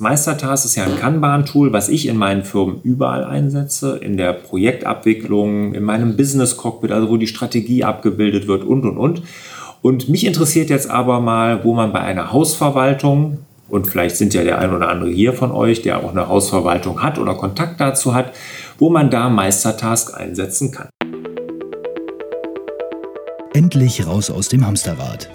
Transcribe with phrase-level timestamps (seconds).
[0.00, 5.74] Meistertask ist ja ein Kanban-Tool, was ich in meinen Firmen überall einsetze, in der Projektabwicklung,
[5.74, 9.22] in meinem Business-Cockpit, also wo die Strategie abgebildet wird und, und, und.
[9.82, 13.38] Und mich interessiert jetzt aber mal, wo man bei einer Hausverwaltung,
[13.68, 17.02] und vielleicht sind ja der ein oder andere hier von euch, der auch eine Hausverwaltung
[17.02, 18.32] hat oder Kontakt dazu hat,
[18.78, 20.90] wo man da Meistertask einsetzen kann.
[23.52, 25.28] Endlich raus aus dem Hamsterrad.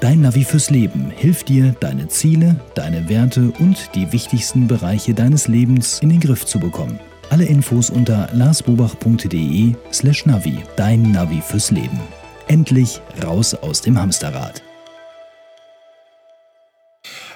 [0.00, 5.48] Dein Navi fürs Leben hilft dir, deine Ziele, deine Werte und die wichtigsten Bereiche deines
[5.48, 7.00] Lebens in den Griff zu bekommen.
[7.30, 10.58] Alle Infos unter larsbobach.de/slash Navi.
[10.76, 11.98] Dein Navi fürs Leben.
[12.46, 14.62] Endlich raus aus dem Hamsterrad.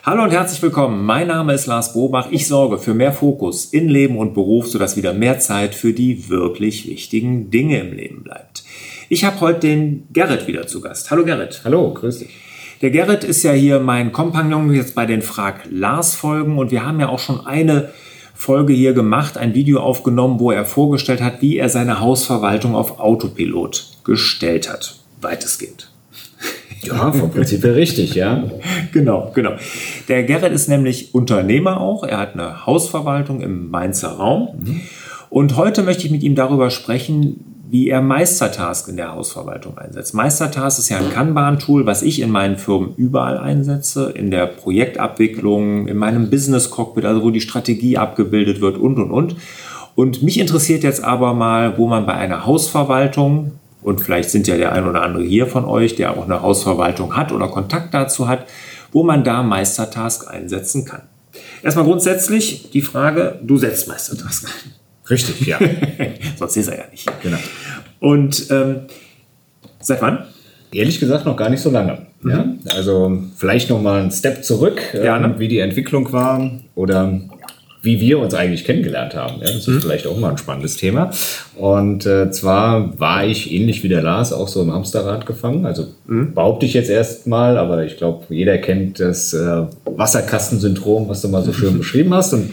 [0.05, 1.05] Hallo und herzlich willkommen.
[1.05, 2.31] Mein Name ist Lars Bobach.
[2.31, 6.29] Ich sorge für mehr Fokus in Leben und Beruf, sodass wieder mehr Zeit für die
[6.29, 8.63] wirklich wichtigen Dinge im Leben bleibt.
[9.09, 11.11] Ich habe heute den Gerrit wieder zu Gast.
[11.11, 11.63] Hallo Gerrit.
[11.65, 12.52] Hallo, grüß dich.
[12.83, 16.85] Der Gerrit ist ja hier mein Kompagnon jetzt bei den Frag Lars Folgen und wir
[16.85, 17.91] haben ja auch schon eine
[18.35, 22.99] Folge hier gemacht, ein Video aufgenommen, wo er vorgestellt hat, wie er seine Hausverwaltung auf
[22.99, 24.97] Autopilot gestellt hat.
[25.21, 25.93] Weitestgehend.
[26.83, 28.51] Ja, vom Prinzip her richtig, ja.
[28.93, 29.53] genau, genau.
[30.09, 32.03] Der Gerrit ist nämlich Unternehmer auch.
[32.03, 34.49] Er hat eine Hausverwaltung im Mainzer Raum.
[34.59, 34.81] Mhm.
[35.31, 40.13] Und heute möchte ich mit ihm darüber sprechen, wie er Meistertask in der Hausverwaltung einsetzt.
[40.13, 45.89] Meistertask ist ja ein Kanban-Tool, was ich in meinen Firmen überall einsetze, in der Projektabwicklung,
[45.89, 49.37] in meinem Business-Cockpit, also wo die Strategie abgebildet wird und, und, und.
[49.95, 54.59] Und mich interessiert jetzt aber mal, wo man bei einer Hausverwaltung, und vielleicht sind ja
[54.59, 58.29] der ein oder andere hier von euch, der auch eine Hausverwaltung hat oder Kontakt dazu
[58.29, 58.45] hat,
[58.93, 61.05] wo man da Meistertask einsetzen kann.
[61.63, 64.73] Erstmal grundsätzlich die Frage, du setzt Meistertask ein.
[65.09, 65.59] Richtig, ja.
[66.39, 67.11] Sonst ist er ja nicht.
[67.23, 67.39] Genau.
[68.03, 68.81] Und ähm,
[69.81, 70.25] seit wann?
[70.73, 71.99] Ehrlich gesagt noch gar nicht so lange.
[72.23, 72.31] Mhm.
[72.31, 72.45] Ja?
[72.75, 75.37] Also vielleicht noch mal einen Step zurück, ja, ne?
[75.39, 77.21] wie die Entwicklung war oder
[77.81, 79.41] wie wir uns eigentlich kennengelernt haben.
[79.41, 79.81] Ja, das ist mhm.
[79.81, 81.11] vielleicht auch mal ein spannendes Thema.
[81.57, 85.65] Und äh, zwar war ich ähnlich wie der Lars auch so im Hamsterrad gefangen.
[85.65, 86.35] Also mhm.
[86.35, 91.45] behaupte ich jetzt erstmal, aber ich glaube, jeder kennt das äh, Wasserkastensyndrom, was du mal
[91.45, 92.35] so schön beschrieben hast.
[92.35, 92.51] Und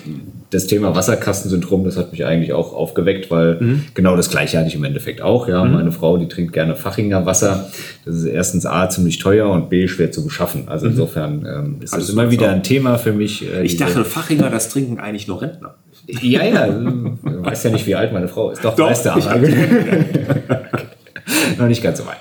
[0.51, 3.85] das Thema Wasserkastensyndrom, das hat mich eigentlich auch aufgeweckt, weil mhm.
[3.93, 5.47] genau das Gleiche hatte ich im Endeffekt auch.
[5.47, 5.73] Ja, mhm.
[5.73, 7.69] meine Frau, die trinkt gerne Fachinger Wasser.
[8.05, 10.67] Das ist erstens A, ziemlich teuer und B, schwer zu beschaffen.
[10.67, 10.93] Also mhm.
[10.93, 13.47] insofern ähm, ist also das immer wieder ein Thema für mich.
[13.47, 15.75] Äh, ich dachte, Fachinger, das trinken eigentlich nur Rentner.
[16.07, 18.66] Ja, ja, du weißt ja nicht, wie alt meine Frau ist.
[18.66, 19.39] Doch, Doch weißt du aber.
[21.59, 22.17] Noch nicht ganz so weit.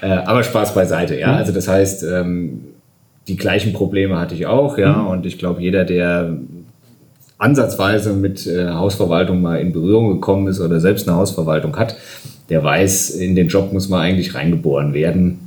[0.00, 1.32] Äh, aber Spaß beiseite, ja.
[1.32, 1.38] Mhm.
[1.38, 2.60] Also das heißt, ähm,
[3.26, 4.92] die gleichen Probleme hatte ich auch, ja.
[4.92, 5.06] Mhm.
[5.08, 6.36] Und ich glaube, jeder, der
[7.44, 11.96] ansatzweise mit äh, Hausverwaltung mal in Berührung gekommen ist oder selbst eine Hausverwaltung hat,
[12.48, 15.40] der weiß, in den Job muss man eigentlich reingeboren werden.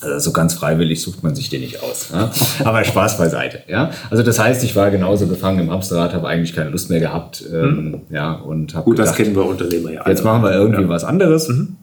[0.00, 2.10] Also so ganz freiwillig sucht man sich den nicht aus.
[2.12, 2.30] Ja?
[2.64, 3.60] Aber Spaß beiseite.
[3.68, 3.90] Ja?
[4.10, 7.44] Also das heißt, ich war genauso gefangen im Hamsterrad, habe eigentlich keine Lust mehr gehabt.
[7.52, 8.00] Ähm, mhm.
[8.10, 10.08] ja, und hab Gut, gedacht, das kennen wir Unternehmer ja.
[10.08, 10.88] Jetzt machen wir irgendwie ja.
[10.88, 11.48] was anderes.
[11.48, 11.76] Mhm.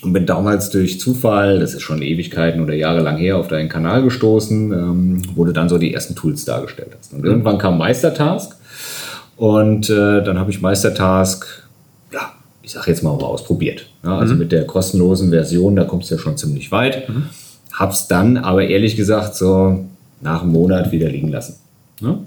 [0.00, 3.68] Und bin damals durch Zufall, das ist schon Ewigkeiten oder Jahre lang her, auf deinen
[3.68, 7.12] Kanal gestoßen, ähm, wo du dann so die ersten Tools dargestellt hast.
[7.12, 7.26] Und mhm.
[7.26, 8.56] irgendwann kam Meistertask
[9.36, 11.46] und äh, dann habe ich Meistertask,
[12.12, 12.32] ja,
[12.62, 13.86] ich sage jetzt mal, mal ausprobiert.
[14.04, 14.40] Ja, also mhm.
[14.40, 17.08] mit der kostenlosen Version, da kommst du ja schon ziemlich weit.
[17.08, 17.26] Mhm.
[17.72, 19.84] Hab's dann aber ehrlich gesagt so
[20.20, 21.56] nach einem Monat wieder liegen lassen.
[22.00, 22.18] Ja?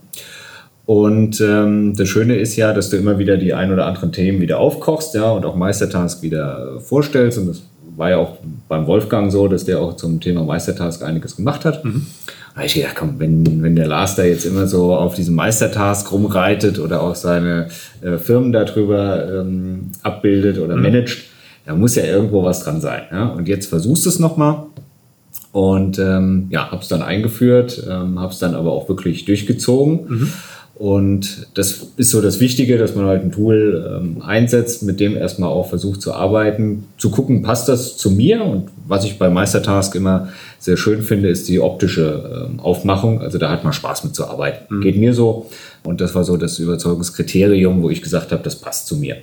[0.86, 4.40] Und ähm, das Schöne ist ja, dass du immer wieder die ein oder anderen Themen
[4.40, 7.40] wieder aufkochst, ja, und auch Meistertask wieder vorstellst.
[7.40, 7.64] Und das
[7.96, 8.38] war ja auch
[8.68, 11.84] beim Wolfgang so, dass der auch zum Thema Meistertask einiges gemacht hat.
[11.84, 12.06] Mhm.
[12.54, 15.36] Da habe ich gedacht, komm, wenn, wenn der Lars da jetzt immer so auf diesem
[15.36, 17.68] Meistertask rumreitet oder auch seine
[18.02, 20.84] äh, Firmen darüber ähm, abbildet oder mhm.
[20.84, 21.24] managt,
[21.66, 23.04] da muss ja irgendwo was dran sein.
[23.12, 23.28] Ja?
[23.30, 24.68] Und jetzt versuchst du es nochmal.
[25.52, 30.00] Und ähm, ja, habe es dann eingeführt, ähm, habe es dann aber auch wirklich durchgezogen.
[30.08, 30.34] Mhm.
[30.78, 35.16] Und das ist so das Wichtige, dass man halt ein Tool ähm, einsetzt, mit dem
[35.16, 38.44] erstmal auch versucht zu arbeiten, zu gucken, passt das zu mir?
[38.44, 40.28] Und was ich bei Meistertask immer
[40.60, 43.22] sehr schön finde, ist die optische ähm, Aufmachung.
[43.22, 44.76] Also da hat man Spaß mit zu arbeiten.
[44.76, 44.82] Mhm.
[44.82, 45.50] Geht mir so.
[45.84, 49.16] Und das war so das Überzeugungskriterium, wo ich gesagt habe, das passt zu mir.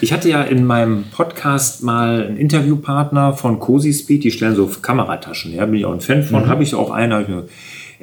[0.00, 4.70] Ich hatte ja in meinem Podcast mal einen Interviewpartner von Cozy Speed, die stellen so
[4.80, 6.48] Kamerataschen her, bin ich auch ein Fan von, mhm.
[6.48, 7.44] habe ich auch eine,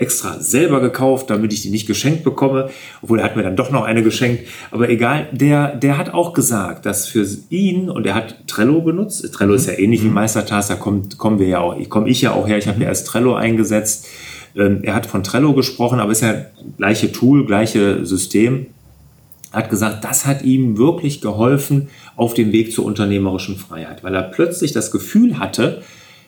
[0.02, 2.70] extra selber gekauft, damit ich die nicht geschenkt bekomme.
[3.02, 4.48] Obwohl er hat mir dann doch noch eine geschenkt.
[4.72, 9.32] Aber egal, der, der hat auch gesagt, dass für ihn, und er hat Trello benutzt.
[9.34, 10.16] Trello ist ja ähnlich wie mhm.
[10.16, 12.58] Meistertask, da kommt, kommen wir ja auch, komme ich ja auch her.
[12.58, 14.08] Ich habe mir erst Trello eingesetzt.
[14.56, 16.46] Ähm, er hat von Trello gesprochen, aber ist ja
[16.78, 18.68] gleiche Tool, gleiche System.
[19.52, 24.24] Hat gesagt, das hat ihm wirklich geholfen auf dem Weg zur unternehmerischen Freiheit, weil er
[24.24, 25.82] plötzlich das Gefühl hatte,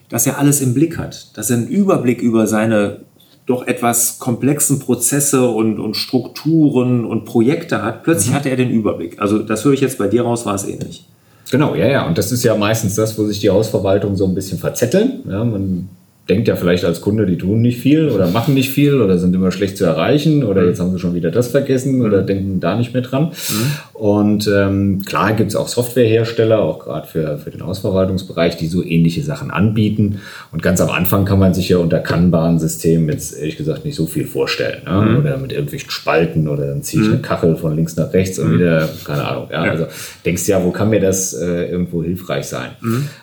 [0.10, 3.00] dass er alles im Blick hat, dass er einen Überblick über seine
[3.46, 8.36] doch etwas komplexen Prozesse und, und Strukturen und Projekte hat, plötzlich mhm.
[8.36, 9.22] hatte er den Überblick.
[9.22, 11.06] Also das höre ich jetzt bei dir raus, war es ähnlich.
[11.52, 12.08] Genau, ja, ja.
[12.08, 15.20] Und das ist ja meistens das, wo sich die Hausverwaltung so ein bisschen verzetteln.
[15.30, 15.90] Ja, man
[16.30, 19.36] denkt ja vielleicht als Kunde, die tun nicht viel oder machen nicht viel oder sind
[19.36, 20.70] immer schlecht zu erreichen oder mhm.
[20.70, 22.28] jetzt haben sie schon wieder das vergessen oder mhm.
[22.28, 23.26] denken da nicht mehr dran.
[23.26, 23.72] Mhm.
[24.04, 28.84] Und ähm, klar gibt es auch Softwarehersteller, auch gerade für, für den Hausverwaltungsbereich, die so
[28.84, 30.20] ähnliche Sachen anbieten.
[30.52, 34.06] Und ganz am Anfang kann man sich ja unter Kanban-Systemen jetzt ehrlich gesagt nicht so
[34.06, 34.84] viel vorstellen.
[34.84, 34.92] Ne?
[34.92, 35.18] Mhm.
[35.20, 37.22] Oder mit irgendwelchen Spalten oder dann ziehe ich eine mhm.
[37.22, 38.60] Kachel von links nach rechts und mhm.
[38.60, 39.48] wieder, keine Ahnung.
[39.50, 39.66] Ja?
[39.68, 39.72] ja.
[39.72, 39.86] Also
[40.26, 42.72] denkst ja, wo kann mir das äh, irgendwo hilfreich sein?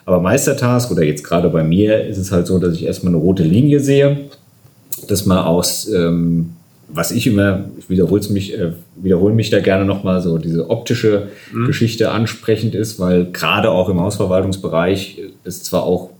[0.06, 3.23] Aber Meistertask oder jetzt gerade bei mir ist es halt so, dass ich erstmal eine
[3.23, 4.31] rote Linie sehe,
[5.09, 6.53] dass man aus, ähm,
[6.93, 11.29] was ich immer, ich wiederhole mich, äh, wiederhole mich da gerne nochmal, so diese optische
[11.53, 11.67] mhm.
[11.67, 16.11] Geschichte ansprechend ist, weil gerade auch im Hausverwaltungsbereich ist zwar auch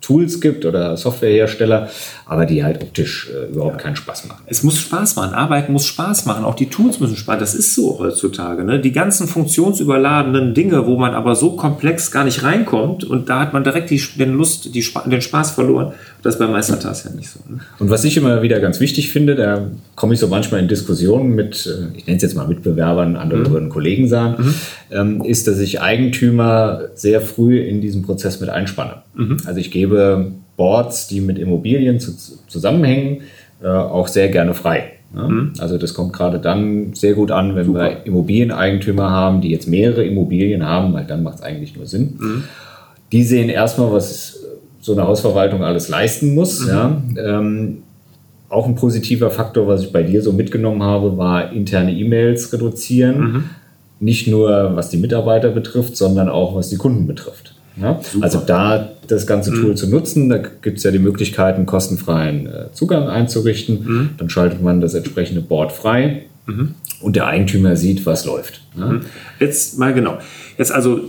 [0.00, 1.88] Tools gibt oder Softwarehersteller,
[2.28, 3.82] aber die halt optisch äh, überhaupt ja.
[3.82, 4.42] keinen Spaß machen.
[4.46, 5.32] Es muss Spaß machen.
[5.32, 6.44] Arbeiten muss Spaß machen.
[6.44, 7.38] Auch die Tools müssen Spaß.
[7.38, 8.64] Das ist so heutzutage.
[8.64, 8.80] Ne?
[8.80, 13.52] Die ganzen funktionsüberladenen Dinge, wo man aber so komplex gar nicht reinkommt und da hat
[13.52, 15.92] man direkt die, den Lust, die, den Spaß verloren.
[16.22, 17.38] Das ist bei Meistertas ja nicht so.
[17.48, 17.60] Ne?
[17.78, 21.32] Und was ich immer wieder ganz wichtig finde, da komme ich so manchmal in Diskussionen
[21.36, 23.68] mit, äh, ich nenne es jetzt mal Mitbewerbern, anderen mhm.
[23.68, 24.54] Kollegen sagen, mhm.
[24.90, 29.02] ähm, ist, dass ich Eigentümer sehr früh in diesen Prozess mit einspanne.
[29.14, 29.36] Mhm.
[29.46, 32.12] Also ich gebe Boards, die mit Immobilien zu,
[32.46, 33.22] zusammenhängen,
[33.62, 34.92] äh, auch sehr gerne frei.
[35.14, 35.28] Ja?
[35.28, 35.52] Mhm.
[35.58, 37.80] Also das kommt gerade dann sehr gut an, wenn Super.
[37.80, 42.16] wir Immobilieneigentümer haben, die jetzt mehrere Immobilien haben, weil dann macht es eigentlich nur Sinn.
[42.18, 42.44] Mhm.
[43.12, 44.40] Die sehen erstmal, was
[44.80, 46.60] so eine Hausverwaltung alles leisten muss.
[46.60, 46.68] Mhm.
[46.68, 47.02] Ja?
[47.18, 47.78] Ähm,
[48.48, 53.18] auch ein positiver Faktor, was ich bei dir so mitgenommen habe, war interne E-Mails reduzieren.
[53.18, 53.44] Mhm.
[53.98, 57.55] Nicht nur was die Mitarbeiter betrifft, sondern auch was die Kunden betrifft.
[57.80, 58.00] Ja?
[58.20, 59.76] Also da das ganze Tool mhm.
[59.76, 63.84] zu nutzen, da gibt es ja die Möglichkeit, einen kostenfreien äh, Zugang einzurichten.
[63.84, 64.10] Mhm.
[64.18, 66.74] Dann schaltet man das entsprechende Board frei mhm.
[67.00, 68.62] und der Eigentümer sieht, was läuft.
[68.76, 68.86] Ja?
[68.86, 69.00] Mhm.
[69.38, 70.18] Jetzt mal genau.
[70.58, 71.00] Jetzt also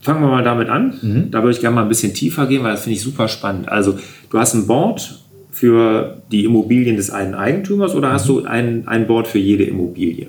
[0.00, 0.94] fangen wir mal damit an.
[1.00, 1.30] Mhm.
[1.30, 3.68] Da würde ich gerne mal ein bisschen tiefer gehen, weil das finde ich super spannend.
[3.68, 3.98] Also
[4.30, 8.32] du hast ein Board für die Immobilien des einen Eigentümers oder hast mhm.
[8.32, 10.28] du ein, ein Board für jede Immobilie?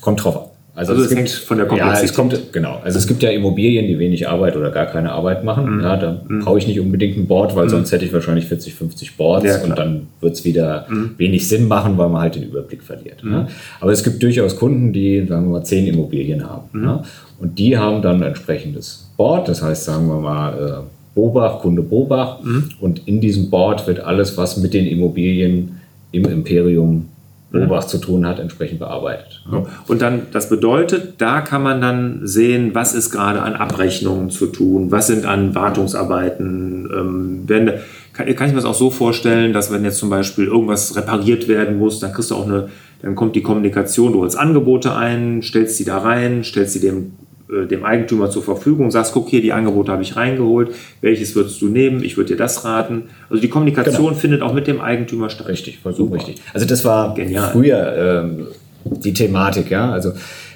[0.00, 0.51] Kommt drauf an.
[0.74, 2.02] Also, also es, es hängt von der Komplexität.
[2.02, 2.80] Ja, es kommt, genau.
[2.82, 5.76] Also es gibt ja Immobilien, die wenig Arbeit oder gar keine Arbeit machen.
[5.76, 5.82] Mhm.
[5.82, 6.40] Ja, da mhm.
[6.40, 7.70] brauche ich nicht unbedingt ein Board, weil mhm.
[7.70, 11.14] sonst hätte ich wahrscheinlich 40, 50 Boards ja, und dann wird es wieder mhm.
[11.18, 13.22] wenig Sinn machen, weil man halt den Überblick verliert.
[13.22, 13.48] Mhm.
[13.80, 16.82] Aber es gibt durchaus Kunden, die, sagen wir mal, zehn Immobilien haben.
[16.82, 17.02] Ja.
[17.38, 19.48] Und die haben dann ein entsprechendes Board.
[19.48, 22.38] Das heißt, sagen wir mal, äh, Bobach, Kunde Bobach.
[22.80, 25.78] Und in diesem Board wird alles, was mit den Immobilien
[26.10, 27.08] im Imperium
[27.52, 29.42] Obacht zu tun hat, entsprechend bearbeitet.
[29.86, 34.46] Und dann, das bedeutet, da kann man dann sehen, was ist gerade an Abrechnungen zu
[34.46, 36.90] tun, was sind an Wartungsarbeiten.
[36.92, 37.72] Ähm, wenn,
[38.12, 41.48] kann, kann ich mir das auch so vorstellen, dass wenn jetzt zum Beispiel irgendwas repariert
[41.48, 42.68] werden muss, dann kriegst du auch eine,
[43.02, 47.12] dann kommt die Kommunikation, du holst Angebote ein, stellst die da rein, stellst sie dem
[47.52, 50.70] äh, dem Eigentümer zur Verfügung, sagst, guck hier, die Angebote habe ich reingeholt,
[51.00, 53.04] welches würdest du nehmen, ich würde dir das raten.
[53.28, 54.18] Also die Kommunikation genau.
[54.18, 55.48] findet auch mit dem Eigentümer statt.
[55.48, 56.36] Richtig, vollkommen richtig.
[56.54, 57.50] Also das war Genial.
[57.52, 58.46] früher ähm,
[58.84, 59.90] die Thematik, ja.
[59.90, 60.12] Also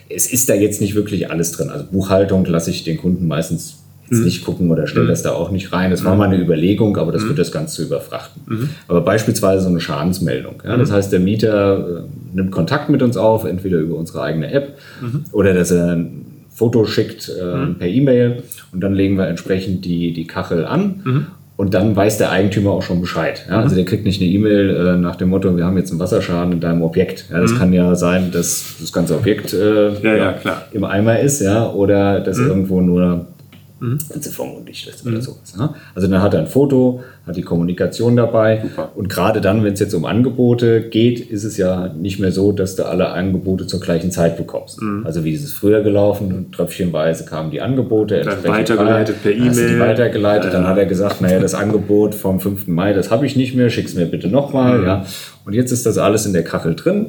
[0.09, 1.71] es ist da jetzt nicht wirklich alles drin.
[1.71, 4.25] Also Buchhaltung lasse ich den Kunden meistens jetzt mhm.
[4.25, 5.11] nicht gucken oder stelle mhm.
[5.11, 5.91] das da auch nicht rein.
[5.91, 6.19] Das war mhm.
[6.19, 7.29] mal eine Überlegung, aber das mhm.
[7.29, 8.43] wird das Ganze überfrachten.
[8.47, 8.69] Mhm.
[8.89, 10.63] Aber beispielsweise so eine Schadensmeldung.
[10.65, 10.95] Ja, das mhm.
[10.95, 14.79] heißt, der Mieter äh, nimmt Kontakt mit uns auf, entweder über unsere eigene App
[15.33, 15.99] oder dass er
[16.57, 17.75] Foto schickt äh, mhm.
[17.75, 21.03] per E-Mail und dann legen wir entsprechend die, die Kachel an.
[21.05, 21.27] Mhm.
[21.59, 23.47] Und dann weiß der Eigentümer auch schon Bescheid.
[23.49, 23.61] Ja?
[23.61, 23.77] Also mhm.
[23.77, 26.61] der kriegt nicht eine E-Mail äh, nach dem Motto, wir haben jetzt einen Wasserschaden in
[26.61, 27.27] deinem Objekt.
[27.31, 27.59] Ja, das mhm.
[27.59, 32.21] kann ja sein, dass das ganze Objekt äh, ja, ja, im Eimer ist, ja, oder
[32.21, 32.49] dass mhm.
[32.49, 33.27] irgendwo nur
[33.81, 33.99] mhm.
[33.99, 35.55] Zifferung nicht ist oder sowas.
[35.59, 35.75] Ja?
[35.95, 38.63] Also dann hat er ein Foto, hat die Kommunikation dabei.
[38.63, 38.93] Super.
[38.95, 42.53] Und gerade dann, wenn es jetzt um Angebote geht, ist es ja nicht mehr so,
[42.53, 44.81] dass du alle Angebote zur gleichen Zeit bekommst.
[44.81, 45.05] Mhm.
[45.05, 48.23] Also wie ist es früher gelaufen und tröpfchenweise kamen die Angebote.
[48.23, 49.81] Dann weitergeleitet per E-Mail.
[49.81, 50.53] weitergeleitet.
[50.53, 52.67] Ja, Dann hat er gesagt, naja, das Angebot vom 5.
[52.69, 54.79] Mai, das habe ich nicht mehr, schick's mir bitte nochmal.
[54.79, 54.87] Mhm.
[54.87, 55.07] Ja.
[55.45, 57.07] Und jetzt ist das alles in der Kachel drin.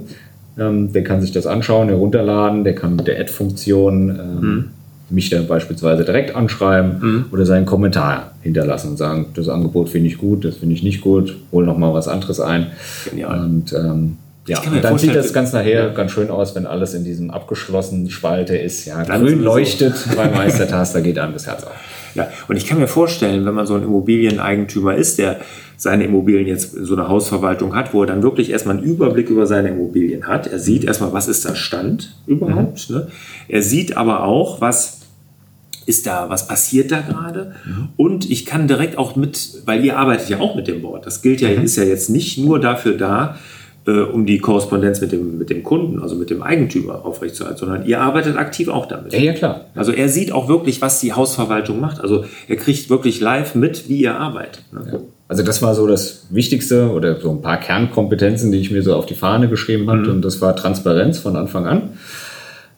[0.60, 4.70] Ähm, der kann sich das anschauen, herunterladen, der kann mit der Add-Funktion ähm, mhm
[5.10, 7.26] mich dann beispielsweise direkt anschreiben mhm.
[7.32, 11.02] oder seinen Kommentar hinterlassen und sagen, das Angebot finde ich gut, das finde ich nicht
[11.02, 12.68] gut, hol noch mal was anderes ein.
[13.10, 13.40] Genial.
[13.40, 15.94] Und ähm, ja, und dann sieht das ganz nachher ja.
[15.94, 18.86] ganz schön aus, wenn alles in diesem abgeschlossenen Spalte ist.
[18.86, 21.74] Ja, dann grün leuchtet beim Meistertaster, geht einem das Herz auf.
[22.16, 25.38] Ja, und ich kann mir vorstellen, wenn man so ein Immobilieneigentümer ist, der
[25.76, 29.46] seine Immobilien jetzt so eine Hausverwaltung hat, wo er dann wirklich erstmal einen Überblick über
[29.46, 30.48] seine Immobilien hat.
[30.48, 32.90] Er sieht erstmal, was ist der Stand überhaupt.
[32.90, 32.96] Mhm.
[32.96, 33.08] Ne?
[33.48, 34.97] Er sieht aber auch, was
[35.88, 37.54] ist da, was passiert da gerade?
[37.66, 37.90] Mhm.
[37.96, 41.06] Und ich kann direkt auch mit, weil ihr arbeitet ja auch mit dem Board.
[41.06, 41.64] Das gilt ja, mhm.
[41.64, 43.38] ist ja jetzt nicht nur dafür da,
[43.88, 47.86] äh, um die Korrespondenz mit dem, mit dem Kunden, also mit dem Eigentümer aufrechtzuerhalten, sondern
[47.86, 49.14] ihr arbeitet aktiv auch damit.
[49.14, 49.66] Ja, ja, klar.
[49.76, 52.02] Also er sieht auch wirklich, was die Hausverwaltung macht.
[52.02, 54.66] Also er kriegt wirklich live mit, wie ihr arbeitet.
[54.74, 54.90] Ne?
[54.92, 55.00] Ja.
[55.30, 58.94] Also das war so das Wichtigste oder so ein paar Kernkompetenzen, die ich mir so
[58.94, 60.02] auf die Fahne geschrieben habe.
[60.02, 60.10] Mhm.
[60.10, 61.90] Und das war Transparenz von Anfang an.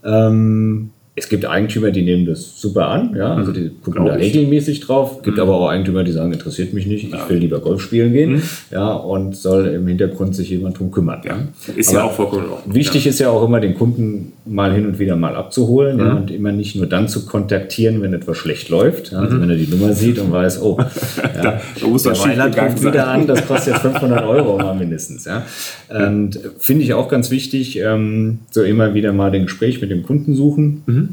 [0.03, 4.79] Ähm, es gibt Eigentümer, die nehmen das super an, ja, also die gucken da regelmäßig
[4.79, 5.21] drauf.
[5.21, 5.43] Gibt mhm.
[5.43, 8.43] aber auch Eigentümer, die sagen, interessiert mich nicht, ich will lieber Golf spielen gehen, mhm.
[8.71, 11.21] ja, und soll im Hintergrund sich jemand drum kümmern.
[11.25, 11.39] Ja.
[11.75, 13.09] Ist aber ja auch vollkommen Wichtig ja.
[13.09, 16.03] ist ja auch immer, den Kunden mal hin und wieder mal abzuholen, mhm.
[16.03, 19.41] ja, und immer nicht nur dann zu kontaktieren, wenn etwas schlecht läuft, ja, also mhm.
[19.41, 20.77] wenn er die Nummer sieht und weiß, oh,
[21.35, 24.75] ja, da, da muss der Weiland ruft wieder an, das kostet jetzt 500 Euro mal
[24.75, 25.43] mindestens, ja.
[25.89, 30.03] Und finde ich auch ganz wichtig, ähm, so immer wieder mal den Gespräch mit dem
[30.03, 31.08] Kunden suchen.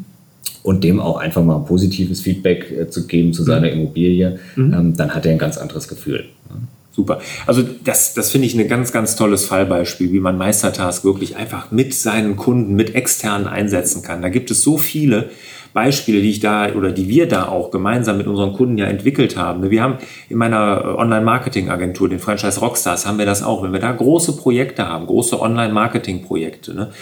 [0.63, 3.81] Und dem auch einfach mal ein positives Feedback äh, zu geben zu seiner mhm.
[3.81, 4.73] Immobilie, mhm.
[4.73, 6.25] ähm, dann hat er ein ganz anderes Gefühl.
[6.97, 7.21] Super.
[7.47, 11.71] Also das, das finde ich ein ganz, ganz tolles Fallbeispiel, wie man Meistertask wirklich einfach
[11.71, 14.23] mit seinen Kunden, mit externen einsetzen kann.
[14.23, 15.29] Da gibt es so viele
[15.75, 19.37] Beispiele, die ich da oder die wir da auch gemeinsam mit unseren Kunden ja entwickelt
[19.37, 19.71] haben.
[19.71, 19.99] Wir haben
[20.31, 23.63] in meiner äh, Online-Marketing-Agentur, den Franchise Rockstars, haben wir das auch.
[23.63, 26.93] Wenn wir da große Projekte haben, große Online-Marketing-Projekte, ne,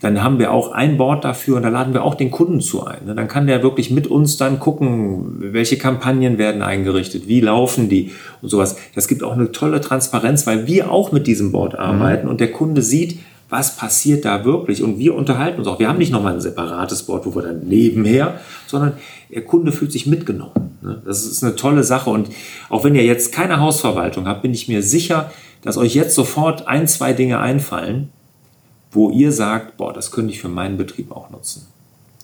[0.00, 2.86] dann haben wir auch ein Board dafür und da laden wir auch den Kunden zu
[2.86, 3.14] ein.
[3.14, 8.12] Dann kann der wirklich mit uns dann gucken, welche Kampagnen werden eingerichtet, wie laufen die
[8.40, 8.76] und sowas.
[8.94, 11.80] Das gibt auch eine tolle Transparenz, weil wir auch mit diesem Board mhm.
[11.80, 12.30] arbeiten mhm.
[12.30, 13.18] und der Kunde sieht,
[13.50, 14.82] was passiert da wirklich?
[14.82, 15.80] Und wir unterhalten uns auch.
[15.80, 18.92] Wir haben nicht nochmal ein separates Board, wo wir dann nebenher, sondern
[19.28, 20.78] der Kunde fühlt sich mitgenommen.
[20.82, 21.02] Ne?
[21.04, 22.10] Das ist eine tolle Sache.
[22.10, 22.28] Und
[22.68, 26.68] auch wenn ihr jetzt keine Hausverwaltung habt, bin ich mir sicher, dass euch jetzt sofort
[26.68, 28.10] ein, zwei Dinge einfallen,
[28.92, 31.66] wo ihr sagt, boah, das könnte ich für meinen Betrieb auch nutzen.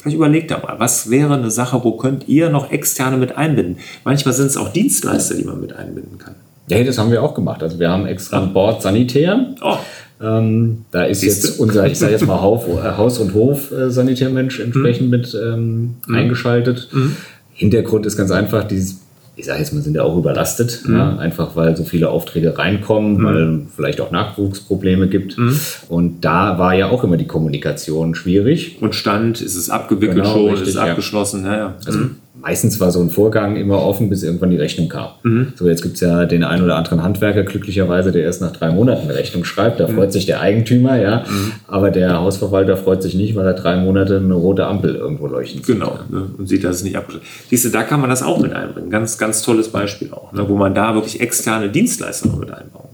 [0.01, 3.79] Vielleicht überlegt da mal, was wäre eine Sache, wo könnt ihr noch externe mit einbinden?
[4.05, 6.35] Manchmal sind es auch Dienstleister, die man mit einbinden kann.
[6.69, 7.63] Ja, das haben wir auch gemacht.
[7.63, 9.55] Also wir haben extra ein Board Sanitär.
[9.63, 9.77] Oh.
[10.21, 11.49] Ähm, da ist Siehste?
[11.49, 15.11] jetzt unser, ich sage jetzt mal äh, Haus- und Hof-Sanitärmensch entsprechend mhm.
[15.11, 16.15] mit ähm, mhm.
[16.15, 16.89] eingeschaltet.
[16.93, 17.17] Mhm.
[17.53, 19.01] Hintergrund ist ganz einfach, dieses
[19.37, 20.97] ich sage jetzt mal, sind ja auch überlastet, mhm.
[20.97, 23.25] ja, einfach weil so viele Aufträge reinkommen, mhm.
[23.25, 25.37] weil vielleicht auch Nachwuchsprobleme gibt.
[25.37, 25.61] Mhm.
[25.89, 28.79] Und da war ja auch immer die Kommunikation schwierig.
[28.81, 31.57] Und stand, ist es abgewickelt genau, schon, richtig, ist es abgeschlossen, ja.
[31.57, 31.75] ja.
[31.85, 35.11] Also mhm meistens war so ein Vorgang immer offen, bis irgendwann die Rechnung kam.
[35.23, 35.53] Mhm.
[35.57, 38.71] So, jetzt gibt es ja den einen oder anderen Handwerker glücklicherweise, der erst nach drei
[38.71, 39.81] Monaten eine Rechnung schreibt.
[39.81, 39.95] Da mhm.
[39.95, 41.25] freut sich der Eigentümer, ja.
[41.29, 41.53] Mhm.
[41.67, 45.63] Aber der Hausverwalter freut sich nicht, weil er drei Monate eine rote Ampel irgendwo leuchten
[45.63, 45.75] sieht.
[45.75, 46.31] Genau, ne?
[46.37, 47.51] und sieht, dass es nicht abgeschlossen ist.
[47.51, 48.91] Siehst du, da kann man das auch mit einbringen.
[48.91, 50.49] Ganz, ganz tolles Beispiel auch, ne?
[50.49, 52.86] wo man da wirklich externe Dienstleister mit einbauen kann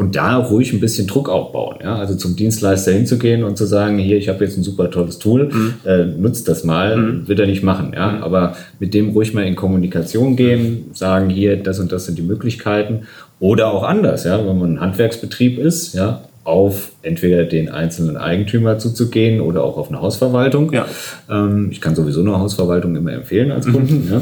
[0.00, 1.76] und da ruhig ein bisschen Druck aufbauen.
[1.84, 1.96] Ja?
[1.96, 5.50] Also zum Dienstleister hinzugehen und zu sagen, hier, ich habe jetzt ein super tolles Tool,
[5.52, 5.74] mhm.
[5.84, 7.28] äh, nutzt das mal, mhm.
[7.28, 7.92] wird er nicht machen.
[7.94, 8.12] Ja?
[8.12, 8.22] Mhm.
[8.22, 12.22] Aber mit dem ruhig mal in Kommunikation gehen, sagen, hier, das und das sind die
[12.22, 13.02] Möglichkeiten.
[13.40, 14.38] Oder auch anders, ja?
[14.38, 19.90] wenn man ein Handwerksbetrieb ist, ja, auf entweder den einzelnen Eigentümer zuzugehen oder auch auf
[19.90, 20.72] eine Hausverwaltung.
[20.72, 20.86] Ja.
[21.28, 24.06] Ähm, ich kann sowieso eine Hausverwaltung immer empfehlen als Kunden.
[24.06, 24.12] Mhm.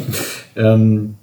[0.56, 0.74] Ja.
[0.74, 1.14] Ähm,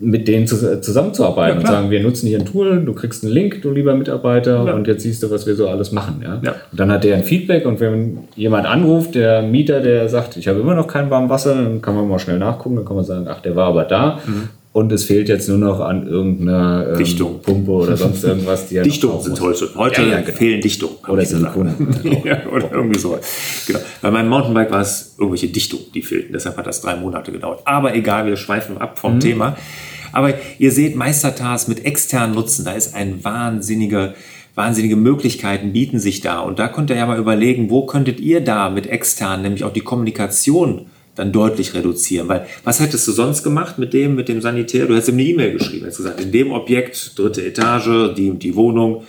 [0.00, 3.62] mit denen zusammenzuarbeiten ja, und sagen, wir nutzen hier ein Tool, du kriegst einen Link,
[3.62, 4.74] du lieber Mitarbeiter, ja.
[4.74, 6.22] und jetzt siehst du, was wir so alles machen.
[6.22, 6.40] Ja?
[6.42, 6.54] ja?
[6.70, 10.46] Und dann hat der ein Feedback und wenn jemand anruft, der Mieter, der sagt, ich
[10.46, 13.04] habe immer noch kein warmes Wasser, dann kann man mal schnell nachgucken, dann kann man
[13.04, 14.20] sagen, ach, der war aber da.
[14.24, 14.48] Mhm.
[14.72, 17.40] Und es fehlt jetzt nur noch an irgendeiner ähm, Dichtung.
[17.40, 18.68] Pumpe oder sonst irgendwas.
[18.68, 19.70] Die Dichtungen sind heute.
[19.74, 20.36] Heute ja, ja, genau.
[20.36, 20.94] fehlen Dichtungen.
[21.08, 21.74] Oder Silikone.
[22.24, 23.18] ja, oder irgendwie so.
[23.66, 23.78] Genau.
[24.02, 26.32] Bei meinem Mountainbike war es irgendwelche Dichtungen, die fehlten.
[26.32, 27.62] Deshalb hat das drei Monate gedauert.
[27.64, 29.20] Aber egal, wir schweifen ab vom mhm.
[29.20, 29.56] Thema.
[30.12, 34.14] Aber ihr seht, Meistertas mit externen Nutzen, da ist ein wahnsinniger
[34.58, 36.40] wahnsinnige Möglichkeiten bieten sich da.
[36.40, 39.72] Und da könnt ihr ja mal überlegen, wo könntet ihr da mit externen, nämlich auch
[39.72, 40.86] die Kommunikation
[41.18, 42.28] dann deutlich reduzieren.
[42.28, 44.86] Weil was hättest du sonst gemacht mit dem, mit dem Sanitär?
[44.86, 48.42] Du hättest ihm eine E-Mail geschrieben, hättest gesagt, in dem Objekt, dritte Etage, die und
[48.42, 49.04] die Wohnung,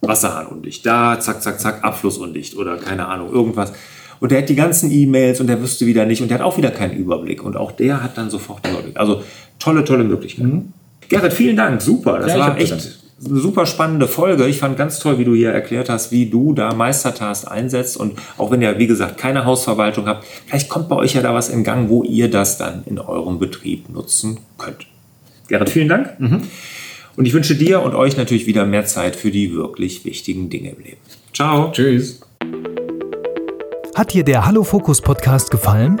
[0.00, 3.72] Wasserhahn undicht, da, zack, zack, zack, Abfluss undicht oder keine Ahnung, irgendwas.
[4.20, 6.56] Und der hat die ganzen E-Mails und der wüsste wieder nicht und der hat auch
[6.56, 7.42] wieder keinen Überblick.
[7.42, 8.96] Und auch der hat dann sofort den Überblick.
[8.98, 9.22] Also
[9.58, 10.46] tolle, tolle Möglichkeit.
[10.46, 10.72] Mhm.
[11.08, 11.82] Gerrit, vielen Dank.
[11.82, 12.18] Super.
[12.20, 12.80] Das ja, war echt eine
[13.24, 14.46] super spannende Folge.
[14.46, 17.96] Ich fand ganz toll, wie du hier erklärt hast, wie du da Meistertask einsetzt.
[17.96, 21.34] Und auch wenn ihr, wie gesagt, keine Hausverwaltung habt, vielleicht kommt bei euch ja da
[21.34, 24.86] was in Gang, wo ihr das dann in eurem Betrieb nutzen könnt.
[25.48, 26.18] Gerrit, vielen Dank.
[26.18, 26.42] Mhm.
[27.16, 30.70] Und ich wünsche dir und euch natürlich wieder mehr Zeit für die wirklich wichtigen Dinge
[30.70, 31.00] im Leben.
[31.32, 31.70] Ciao.
[31.70, 32.20] Tschüss.
[33.94, 36.00] Hat dir der Hallo Fokus Podcast gefallen?